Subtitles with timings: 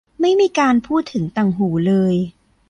[0.21, 2.15] ไม่มีการพูดถึงต่างหูเลย